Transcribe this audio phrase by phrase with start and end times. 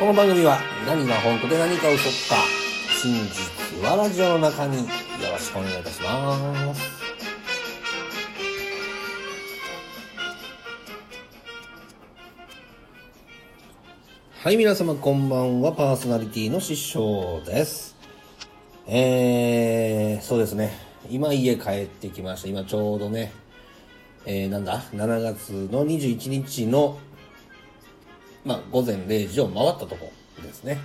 [0.00, 2.04] この番組は何が本当で何か嘘
[2.34, 2.42] か
[3.02, 4.84] 真実はラジオの中によ
[5.30, 6.80] ろしくお願いいたします。
[14.42, 15.72] はい皆様こんばんは。
[15.72, 17.94] パーソナリティの師匠です。
[18.86, 20.72] えー、そうですね。
[21.10, 22.48] 今家帰ってきました。
[22.48, 23.32] 今ちょうどね
[24.24, 26.98] えー、なんだ？7月の21日の
[28.50, 30.78] まあ、午前0時を回ったとこですね。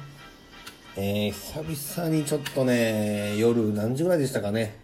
[0.96, 4.78] えー、久々にちょっとね、夜何時ぐらいでしたかね。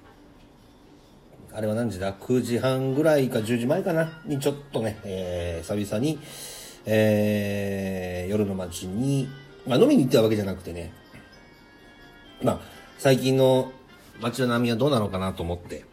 [1.54, 6.18] あれは何時だ ?9 時半ぐらいか10時前かなにちょっとね、えー、久々に、
[6.88, 9.30] えー、夜の街に、
[9.68, 10.92] まあ飲みに行ったわけじゃなくてね、
[12.42, 12.62] まあ、
[12.98, 13.72] 最近の
[14.20, 15.86] 街の波はどうなのかなと思って、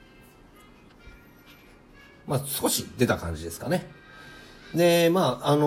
[2.27, 3.98] まあ少し出た感じですかね。
[4.75, 5.63] で、まあ、あの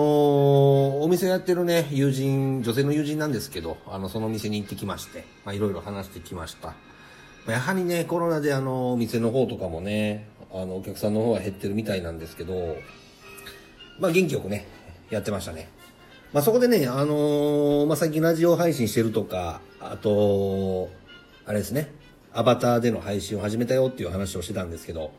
[1.02, 6.74] お店やってるね、友人、女性の友人なんですけど、あの、その店に行ってきまして、まあ、いろいろ話してきました。
[7.50, 12.76] やはりね、コロナであの、お店の方とかもね、あの、お客さんの方は減ってるみたいなんですけど、
[13.98, 14.68] まあ、元気よくね、
[15.10, 15.68] やってましたね。
[16.32, 20.90] まあ、そこでね、あのー、まあ、最近ラジオ配信してるとか、あと、
[21.44, 21.90] あれですね、
[22.32, 25.10] アバターでの配信を始めたよっていう話をしてたんですけど、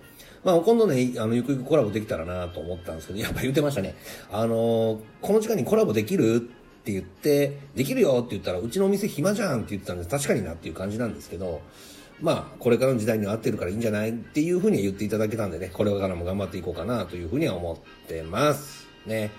[0.44, 3.96] まあ、今度ね、あの、ゆくゆくコラボできたらなと思ったんですけど、やっぱ言ってましたね。
[4.32, 6.40] あのー、この時間にコラボできるっ
[6.84, 10.06] て言って、できるよって言ったら、うちのお店暇じゃんって言ってたんで。
[10.06, 11.62] 確かになっていう感じなんですけど、
[12.22, 18.88] まあ、これからの時代に合ってるからいいんじゃないっていうふうには言っていただけたんでね、これからも頑張っていこうかなというふうには思ってます。
[19.06, 19.32] ね。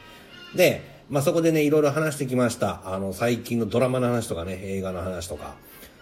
[0.55, 2.83] で、まあそこでね、いろいろ話してきました。
[2.87, 5.55] あの、最近のドラマの話とかね、映画の話とか。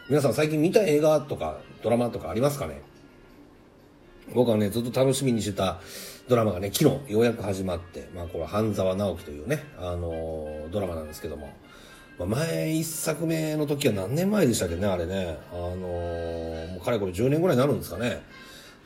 [0.09, 2.81] 皆さん最近見た映画とか、ドラマとかありますかね？
[4.35, 5.81] 僕はね、ずっと楽しみにしてた
[6.29, 11.53] ドラマがね、昨日ようやく始まって、まあこれ半沢直樹というね、あの、ドラマなんですけども、
[12.19, 18.23] まあ、前一作目の時は何年前でしたっけね、あれね、あの、もうかれこれ10年ぐらいになるんですかね。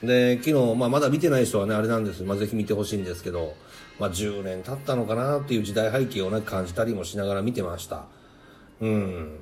[0.02, 3.54] で、昨日、まあまだ見てない人はね、あれなんですまあぜひ見てほしいんですけど、
[3.98, 8.04] まあ10年経ったのかなっていう時代背景をね、感じたりもしながら見てました。
[8.80, 9.38] うん。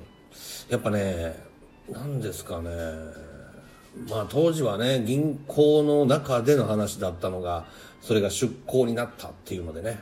[0.69, 1.35] やっぱね、
[1.89, 2.69] 何ですかね、
[4.09, 7.65] まあ当時はね、銀行の中での話だったのが、
[8.01, 9.99] それが出向になったっていうのでね、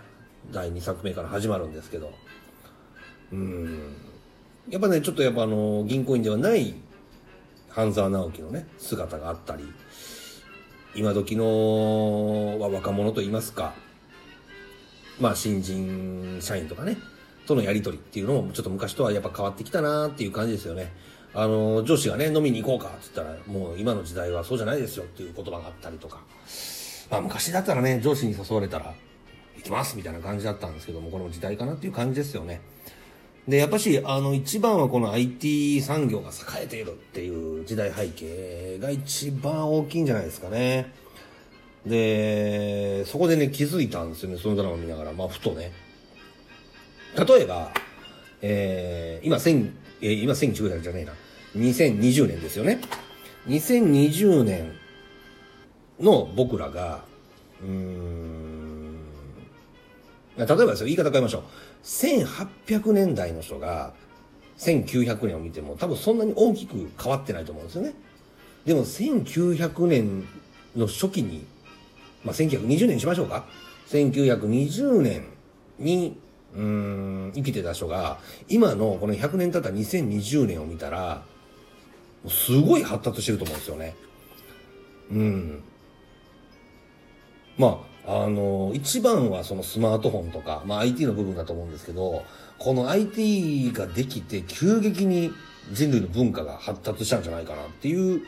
[0.51, 2.11] 第2作目から始まるんですけど、
[3.31, 3.95] うん。
[4.69, 6.73] やっぱね、ちょっとやっぱあの、銀行員ではない
[7.69, 9.63] 半沢直樹のね、姿があったり、
[10.95, 13.73] 今時の若者と言いますか、
[15.19, 16.97] まあ新人社員とかね、
[17.45, 20.93] とのやりとりっていうのもちょっと昔とはやっぱ変わってきたなっていう感じですよね。
[21.35, 26.21] あの、上司がね、飲みに行こうかって言ったら、もう今の時代はそうじゃないですよっていう言葉があったりとか。
[27.09, 28.93] まあ昔だったらね、上司に誘われたら、
[29.57, 32.61] 行きますみたいな感じだったんですけども、この時代かなっていう感じですよね。
[33.47, 40.93] で、やっぱし、あの、一番はこの IT 産業が栄えているっていう時代背景が一番大きいんじゃないですかね。
[41.85, 45.13] で、そこでね、気づいたんですよね、そのドラマ見ながら。
[45.13, 45.71] まあ、ふとね。
[47.17, 47.73] 例えば、
[48.41, 49.39] えー、今、
[50.03, 51.13] え、今、千9じゃねえな。
[51.55, 52.81] 2020年ですよね。
[53.47, 54.73] 2020年
[55.99, 57.05] の僕らが、
[57.61, 58.97] うーん、
[60.37, 61.43] 例えばですよ、言い方変えましょう。
[61.83, 63.93] 1800年代の人が、
[64.57, 67.93] 1900年を見ても多分そんなに大きく変わってないと思うんですよね。
[68.65, 70.27] でも1900年
[70.75, 71.45] の初期に、
[72.23, 73.45] まあ、1920年にしましょうか。
[73.87, 75.25] 1920年
[75.79, 76.17] に、
[76.55, 81.23] うん、生きてた人が、今のこの100年経った2020年を見たら、
[82.27, 83.95] すごい発達してると思うんですよね。
[85.11, 85.63] うん。
[87.57, 92.23] まあ、あの、一番はそのスマートフォンとか、まあ IT の部分だと思うんですけど、
[92.59, 95.31] この IT ができて急激に
[95.71, 98.21] 人類の文化が発達したんじゃないかなっていう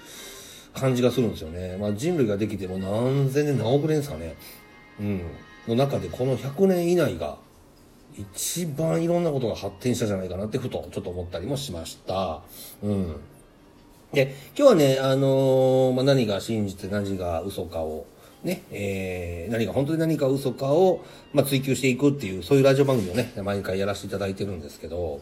[0.73, 1.77] 感じがするんですよね。
[1.77, 4.35] まあ人類ができても何千年何億年ですかね。
[4.99, 5.21] うん。
[5.67, 7.37] の中でこの100年以内が
[8.17, 12.41] 一番いろんなことが発展したじゃないかなってふとちょっと思ったりもしました。
[12.81, 13.15] うん。
[14.13, 18.05] で、今日はね、あのー、まあ、何が真実何が嘘かを、
[18.43, 21.03] ね、えー、何が本当に何か嘘かを、
[21.33, 25.19] まあ、追求していくっていう、そういうラジオ番組をね、毎回やらせていただいてるんですけど、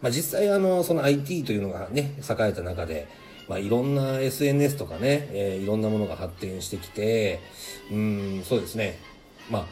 [0.00, 3.08] まあ、実際あの、その IT というのがね、栄えた中で、
[3.48, 7.40] まあ、いろんな SNS とかね、えー、いろんなものが発展してきて、
[7.90, 8.98] うん、そうですね。
[9.50, 9.66] まあ、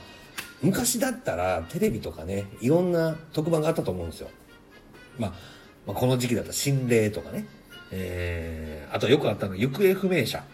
[0.62, 4.28] 昔だったらテレビとかね、いろんな特番があったと思うんですよ。
[5.18, 5.32] まあ、
[5.86, 7.46] まあ、この時期だったら心霊とかね、
[7.90, 10.44] えー、あとよくあったの行方不明者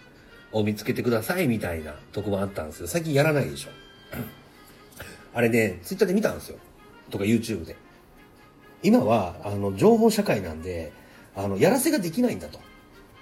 [0.53, 3.71] を見つけてくださいみたいな特番あったんですけど、最近やらないでしょ。
[5.35, 6.59] あれね、ツイッターで見たんですよ。
[7.11, 7.77] とか YouTube で。
[8.83, 10.93] 今はあの情報社会なんで
[11.37, 12.59] あのやらせができないんだと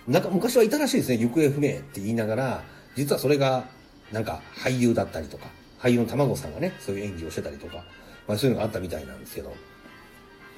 [0.08, 2.62] なんか昔はいたらしいですね行方不明って言いながら
[2.96, 3.64] 実はそれが
[4.10, 5.46] なんか俳優だったりとか
[5.80, 7.84] 俳優の卵さんがねそういう演技をしてたりとか、
[8.28, 9.54] まあ、そういうのがあったみたいなんですけど。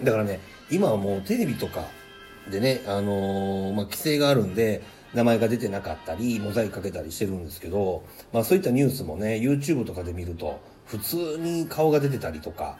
[0.02, 0.40] だからね
[0.70, 1.84] 今はもうテレビとか
[2.50, 4.82] でね、あのー、まあ、規制があるんで
[5.14, 12.78] 名前が出てなかったりモザイクかけたりしてるんですけど、まあ、そういったニュースもね YouTube とかで見ると普通に顔が出てたりとか、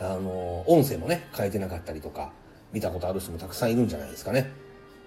[0.00, 2.32] あのー、音声もね変えてなかったりとか
[2.72, 4.50] 見たことある人もたくさんいるんじゃないですかね。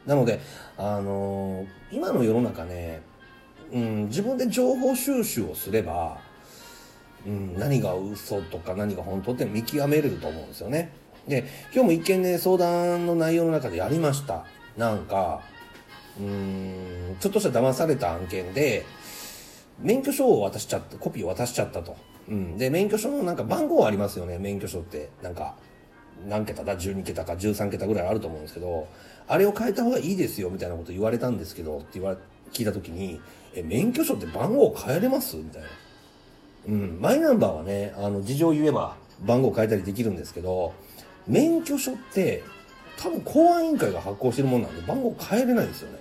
[0.06, 0.40] なので、
[0.78, 3.02] あのー、今の世の中ね、
[3.74, 6.22] うん、自分で情報収集をすれば、
[7.28, 10.94] うん、何が嘘とか何が本当って見極めれると思うんですよね。
[11.28, 14.46] で今日も一見ね相談の内容の中でやりました。
[14.78, 15.42] なんか
[16.18, 18.86] うーんちょっとした騙された案件で
[19.80, 21.98] 免許証を渡しちゃったコピーを渡しちゃったと、
[22.30, 25.10] うん、で免許証のなんか番号ありますよね免許証って。
[25.22, 25.56] なんか
[26.28, 28.88] 何桁だ？12桁か13桁ぐらいあると思うんですけど
[29.28, 32.18] あれを変えた方がいいですよみたいなこと言われたんですけどって言われ
[32.52, 33.20] 聞いた時に
[33.54, 35.36] え免許証って番号変えれます？
[35.36, 35.68] みたいな。
[36.68, 40.74] うんマイナンバーはねあの事情を言えば番号変えたりできるんですけど
[41.28, 42.44] 免許証って
[42.98, 46.00] 多分公安委員会が発行してるもんなんで番号変えれないんですよね。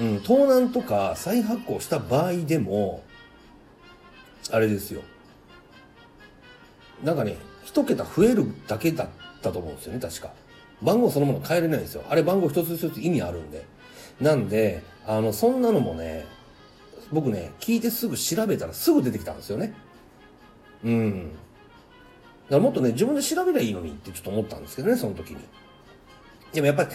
[0.00, 3.02] うん、盗難とか再発行した場合でも、
[4.50, 5.02] あれですよ。
[7.04, 9.08] なんかね、一桁増えるだけだっ
[9.42, 10.32] たと思うんですよね、確か。
[10.80, 12.04] 番号そのもの変えれないんですよ。
[12.08, 13.66] あれ番号一つ一つ意味あるんで。
[14.20, 16.24] なんで、あの、そんなのもね、
[17.12, 19.74] 僕ね、聞いてすぐ調べたらすぐ出てきたんですよね。
[20.84, 21.30] うん。
[22.50, 25.38] だからもっとね、自分で調べりゃいいのにってちょっと思ったんですけどね、その時に。
[26.52, 26.90] でもやっぱり、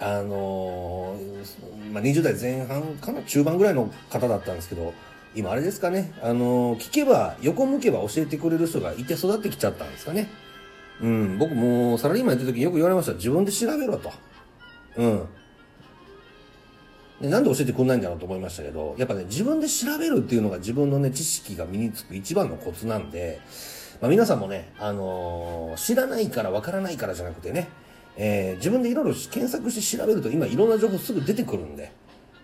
[0.00, 4.92] あのー、まあ、20代前半かな、中盤ぐらいの方だったんですけど、
[5.34, 10.28] 今あれですかね、あのー、聞けば、横向けば教えてくれる人がいて育ってきちゃったんですかね。
[11.00, 13.12] うん、僕もサラリーマンやってる時によく言われました。
[13.14, 14.12] 自分で調べろと。
[14.96, 15.26] うん。
[17.22, 23.40] でなんで教えてくんないんだろうと思いましたけど、やっぱね、自分で調べるっていうのが自分のね、知識が身につく一番のコツなんで、
[24.00, 27.68] まあ、皆さんもね、あのー、知らないからわからないからじゃなくてね、
[28.16, 31.92] えー、自分でいろいろ検索して調べると今いろんな情報すぐ出てくるんで、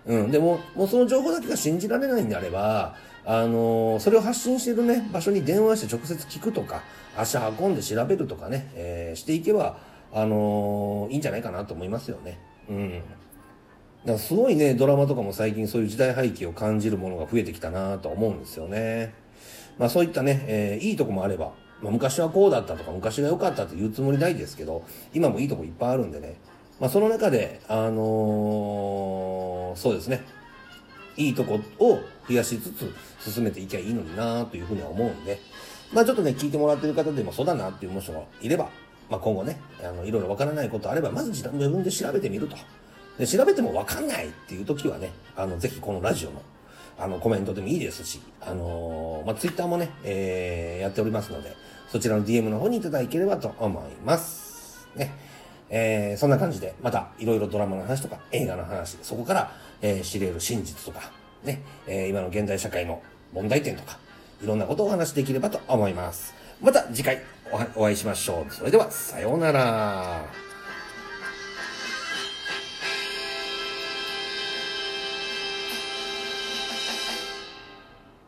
[0.06, 2.94] うん、でも、もうその情報だけが信じられないんであれば、
[3.24, 6.84] あのー、それを発信してるね、場所に電話して直接聞くとか、
[7.16, 9.78] 足運んで調べるとかね、えー、していけば、
[10.12, 12.38] あのー、いいんじゃないかなと思いますよね。
[12.70, 13.02] うん。
[14.08, 19.12] だからすごいね、ドラマとかも最近そういう時代背景を感じるものが増えてきたなと思うんですよね。
[19.78, 21.52] まあそういったね、えー、いいとこもあれば、
[21.82, 24.82] まあ、昔はこうだったとか昔が良かったって言うつもりないですけど
[25.12, 26.36] 今もいいとこいっぱいあるんでね、
[26.80, 30.24] まあ、その中であのー、そうですね
[31.18, 35.38] いいとこを増やしつつ進めていきゃいいのになというふうには思うんで、
[35.92, 38.70] まあちょっとね、聞いてもらってる方でもそうだなっていう人がいれば、
[39.10, 42.56] まあ今後ね、あの、いろいろわからないことあれば、まず自分で調べてみると。
[43.18, 46.42] で、調べてもわかんないっていう時はね、あの、ぜひこのラジオの
[46.98, 51.56] あの、コメントでもいいですし、あのー、まあ、ツイッターもね、えー、やっておりますので、
[51.88, 54.88] そちらの DM の方にいただければと思います。
[54.96, 55.14] ね。
[55.70, 61.12] えー、そんな感じで、また、いろいろドラマの話とか、映画の話、そこから、えー、知れる真実とか、
[61.44, 63.00] ね、えー、今の現代社会の
[63.32, 63.98] 問題点とか、
[64.42, 66.34] いろんなことをお話しできればと思います。
[66.60, 67.22] また次回
[67.76, 68.52] お会いしましょう。
[68.52, 70.47] それでは、さようなら。